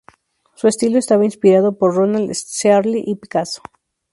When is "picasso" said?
3.17-3.61